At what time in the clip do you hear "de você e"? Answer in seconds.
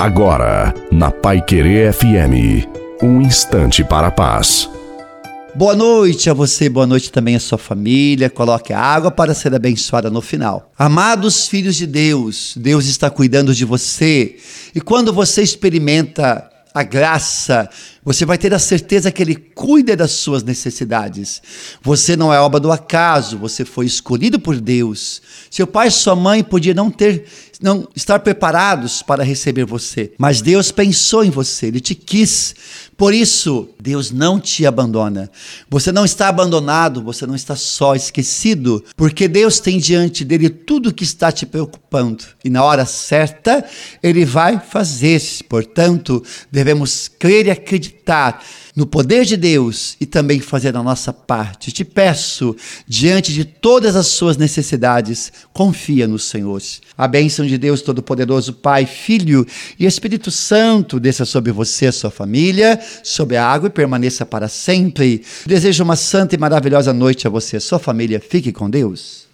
13.54-14.80